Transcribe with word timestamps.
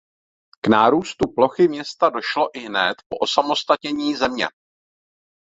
K 0.63 0.67
nárůstu 0.67 1.27
plochy 1.35 1.67
města 1.67 2.09
došlo 2.09 2.57
ihned 2.57 2.95
po 3.09 3.17
osamostatnění 3.17 4.15
země. 4.15 4.47